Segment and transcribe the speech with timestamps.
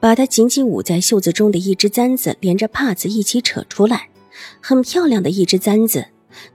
[0.00, 4.08] 把她紧紧捂在袖子中的一只簪子连着帕子一起扯出来，
[4.60, 6.06] 很漂亮的一只簪子，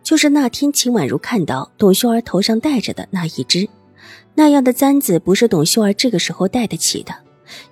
[0.04, 3.68] 就是那天秦婉如看到董秀儿头上戴着的那一只。
[4.35, 7.13] 那样的簪子不是董秀儿这个时候戴得起的，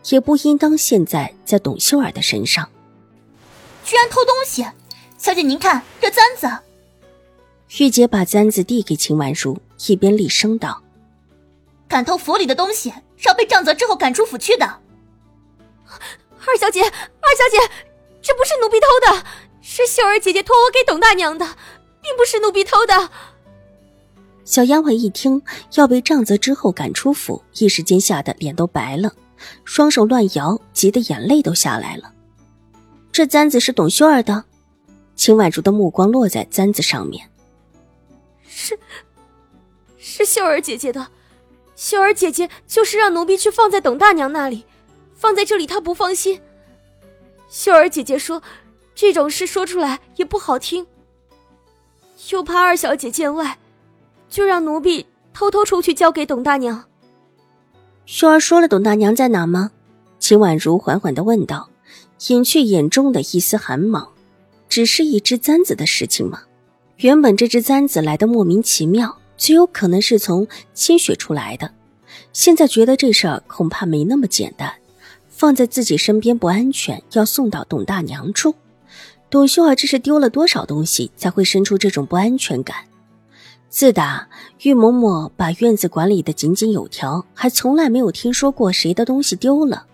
[0.09, 2.67] 也不应当现在在董秀儿的身上。
[3.85, 4.65] 居然偷东西！
[5.17, 6.47] 小姐您看这簪子。
[7.77, 9.57] 玉姐把簪子递给秦婉如，
[9.88, 10.81] 一边厉声道
[11.88, 14.77] ：“敢偷府里的东西，是要被杖责之后赶出府去的。”
[16.48, 17.57] 二小姐，二小姐，
[18.22, 19.25] 这不是奴婢偷的，
[19.61, 21.45] 是秀儿姐姐托我给董大娘的，
[22.02, 23.09] 并不是奴婢偷的。
[24.45, 25.41] 小丫鬟一听
[25.75, 29.13] 要被杖责之后赶出府，一时间吓得脸都白了，
[29.63, 32.11] 双手乱摇，急得眼泪都下来了。
[33.11, 34.45] 这簪子是董秀儿的，
[35.16, 37.30] 秦婉如的目光落在簪子上面，
[38.47, 38.80] 是，
[39.97, 41.08] 是秀儿姐姐的，
[41.75, 44.66] 秀儿姐姐就是让奴婢去放在董大娘那里。
[45.20, 46.39] 放在这里，他不放心。
[47.50, 48.42] 秀儿姐姐说，
[48.95, 50.88] 这种事说出来也不好听，
[52.30, 53.59] 又怕二小姐见外，
[54.30, 56.86] 就让奴婢偷偷出去交给董大娘。
[58.06, 59.72] 秀儿说了董大娘在哪吗？
[60.20, 61.70] 秦婉如缓缓的问道，
[62.30, 64.09] 隐去眼中的一丝寒芒。
[64.70, 66.44] 只是一只簪子的事情吗？
[66.97, 71.73] 原本这只簪子来的莫名其妙，最有可能是从清雪出来的。
[72.31, 74.72] 现在觉得这事儿恐怕没那么简单。
[75.39, 78.53] 放在自己身边不安全，要送到董大娘处。
[79.29, 82.75] 董秀儿这是丢了多少东西，才会生出这种不安全感？
[83.69, 84.28] 自打
[84.63, 89.85] 玉嬷嬷把院子管理的井井有条，还从来没有听说过谁的东西丢了。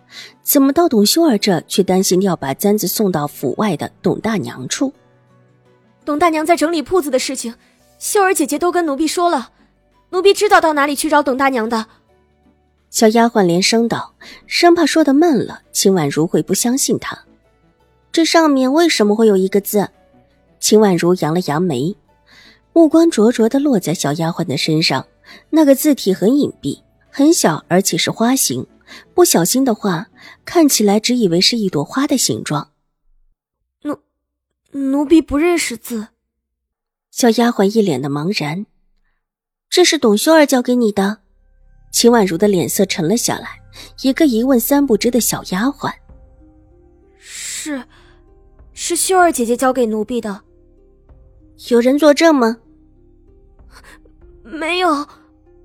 [0.41, 4.91] 怎么到董秀儿这，却担心要把簪子送到府外的董大娘处？
[6.03, 7.53] 董大娘在整理铺子的事情，
[7.99, 9.51] 秀儿姐姐都跟奴婢说了，
[10.09, 11.85] 奴婢知道到哪里去找董大娘的。
[12.95, 14.15] 小丫鬟连声道，
[14.47, 17.25] 生怕说的慢了，秦婉如会不相信她。
[18.09, 19.89] 这上面为什么会有一个字？
[20.61, 21.93] 秦婉如扬了扬眉，
[22.71, 25.05] 目光灼灼的落在小丫鬟的身上。
[25.49, 26.79] 那个字体很隐蔽，
[27.09, 28.65] 很小，而且是花形。
[29.13, 30.07] 不小心的话，
[30.45, 32.71] 看起来只以为是一朵花的形状。
[33.81, 33.99] 奴
[34.71, 36.07] 奴婢不认识字。
[37.11, 38.65] 小丫鬟一脸的茫然。
[39.69, 41.24] 这是董秀儿教给你的。
[41.95, 43.47] 秦婉如的脸色沉了下来，
[44.01, 45.89] 一个一问三不知的小丫鬟。
[47.17, 47.81] 是，
[48.73, 50.41] 是秀儿姐姐交给奴婢的。
[51.69, 52.57] 有人作证吗？
[54.43, 55.07] 没有，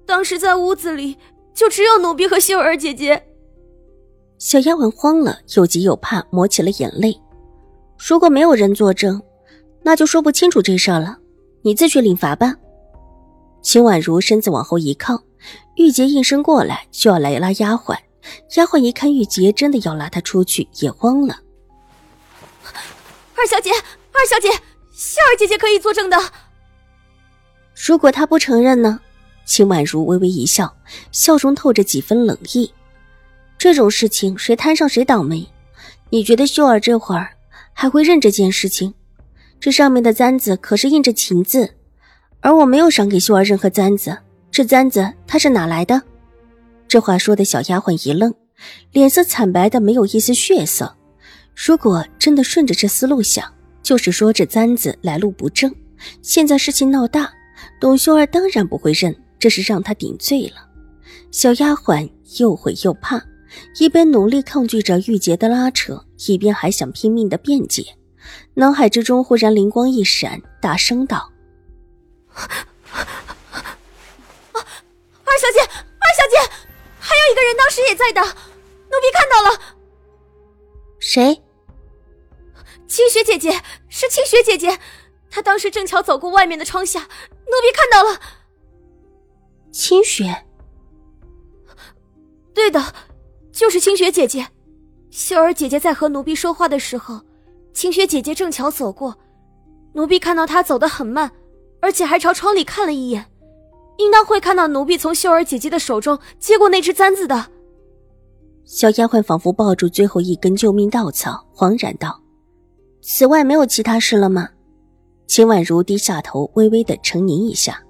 [0.06, 1.18] 当时在屋子里
[1.52, 3.20] 就只有奴婢和秀儿姐姐。
[4.38, 7.20] 小丫鬟慌了，又急又怕，抹起了眼泪。
[7.98, 9.20] 如果没有人作证，
[9.82, 11.18] 那就说不清楚这事儿了。
[11.62, 12.54] 你自去领罚吧。
[13.62, 15.20] 秦婉如身子往后一靠。
[15.76, 17.96] 玉洁应声过来，就要来拉丫鬟。
[18.56, 21.40] 丫鬟一看玉洁真的要拉她出去，也慌了。
[23.34, 24.50] 二小姐，二小姐，
[24.92, 26.16] 秀儿姐姐可以作证的。
[27.86, 29.00] 如果她不承认呢？
[29.46, 30.76] 秦婉如微微一笑，
[31.10, 32.72] 笑中透着几分冷意。
[33.58, 35.48] 这种事情谁摊上谁倒霉。
[36.10, 37.30] 你觉得秀儿这会儿
[37.72, 38.94] 还会认这件事情？
[39.58, 41.74] 这上面的簪子可是印着情字，
[42.40, 44.18] 而我没有赏给秀儿任何簪子。
[44.50, 46.02] 这簪子他是哪来的？
[46.88, 48.34] 这话说的小丫鬟一愣，
[48.92, 50.96] 脸色惨白的没有一丝血色。
[51.54, 53.52] 如果真的顺着这思路想，
[53.82, 55.72] 就是说这簪子来路不正。
[56.20, 57.30] 现在事情闹大，
[57.80, 60.68] 董秀儿当然不会认，这是让他顶罪了。
[61.30, 63.22] 小丫鬟又悔又怕，
[63.78, 67.84] 一边努力抗拒着玉洁的拉扯，一边还想拼命的辩解。
[68.54, 71.30] 脑海之中忽然灵光一闪，大声道。
[75.30, 76.52] 二小姐，二小姐，
[76.98, 79.76] 还有一个人当时也在的，奴婢看到了。
[80.98, 81.40] 谁？
[82.88, 84.76] 清雪姐姐，是清雪姐姐，
[85.30, 87.06] 她当时正巧走过外面的窗下，奴
[87.62, 88.20] 婢看到了。
[89.70, 90.44] 清雪。
[92.52, 92.92] 对的，
[93.52, 94.48] 就是清雪姐姐。
[95.12, 97.20] 秀儿姐姐在和奴婢说话的时候，
[97.72, 99.16] 清雪姐姐正巧走过，
[99.94, 101.30] 奴婢看到她走得很慢，
[101.80, 103.29] 而且还朝窗里看了一眼。
[104.00, 107.46] 应当会看到奴婢从秀儿姐姐的手中接过那只簪子的。
[108.64, 112.20] 小丫鬟仿佛抱住最后一根救命稻草，惶然道
[113.02, 114.48] ：“此外没有其他事了吗？”
[115.26, 117.80] 秦婉如低下头，微微的沉吟一下，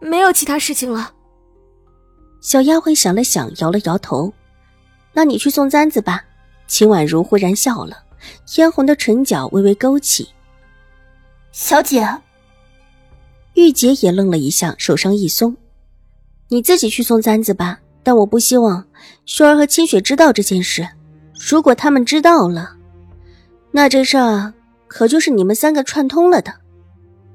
[0.00, 1.12] 没有其他事情了。
[2.40, 4.32] 小丫鬟想了想，摇了摇头
[5.14, 6.24] ：“那你去送簪子吧。”
[6.66, 7.96] 秦婉如忽然笑了，
[8.46, 10.28] 嫣红的唇角微微勾起。
[11.50, 12.06] 小姐，
[13.54, 15.56] 玉洁也愣了一下，手上一松
[16.48, 18.84] ：“你自己去送簪子吧。”但我不希望
[19.26, 20.84] 秀儿和清雪知道这件事。
[21.48, 22.76] 如果他们知道了，
[23.70, 24.52] 那这事儿
[24.88, 26.52] 可就是你们三个串通了的。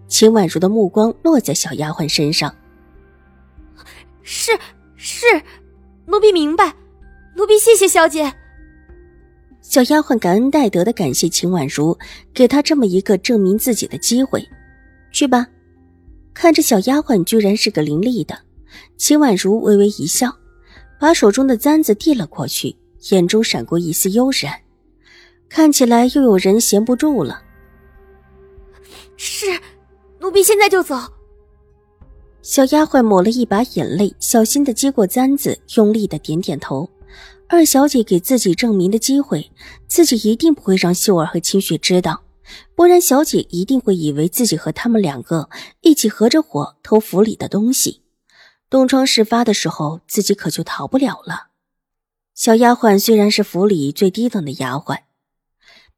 [0.10, 2.54] 秦婉如的目光落在小丫鬟身上。
[4.24, 4.52] 是
[4.98, 5.25] 是，
[6.06, 6.75] 奴婢明白，
[7.38, 8.34] 奴婢谢谢小姐。
[9.62, 11.98] 小丫鬟感恩戴德的感谢秦婉如，
[12.34, 14.46] 给她这么一个证明自己的机会。
[15.13, 15.48] 去吧。
[16.39, 18.38] 看着小丫鬟居然是个伶俐的，
[18.95, 20.38] 秦婉如微微一笑。
[21.00, 22.75] 把手中的簪子递了过去，
[23.10, 24.54] 眼中闪过一丝悠然，
[25.50, 27.42] 看起来又有人闲不住了。
[29.16, 29.48] 是，
[30.19, 30.95] 奴婢现在就走。
[32.44, 36.88] 小丫鬟抹了一把眼泪，小心的接过簪子，用力的点点头。
[37.48, 39.50] 二小姐给自己证明的机会，
[39.88, 42.22] 自己一定不会让秀儿和清雪知道，
[42.76, 45.50] 不然小姐一定会以为自己和他们两个
[45.82, 48.04] 一起合着伙偷府里的东西。
[48.70, 51.48] 东窗事发的时候，自己可就逃不了了。
[52.34, 55.00] 小丫鬟虽然是府里最低等的丫鬟，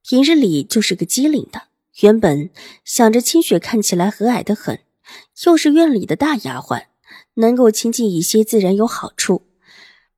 [0.04, 1.64] 平日里就是个机灵的。
[2.02, 2.50] 原本
[2.86, 4.80] 想着清雪看起来和蔼的很，
[5.46, 6.86] 又是院里的大丫鬟，
[7.34, 9.48] 能够亲近一些，自然有好处。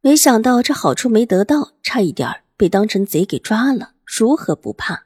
[0.01, 5.05] 没想到这好处没得到，差一点被当成贼给抓了，如何不怕？